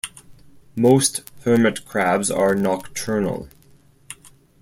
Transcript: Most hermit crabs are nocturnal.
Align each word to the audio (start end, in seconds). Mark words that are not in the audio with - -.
Most 0.75 1.21
hermit 1.43 1.85
crabs 1.85 2.31
are 2.31 2.55
nocturnal. 2.55 3.49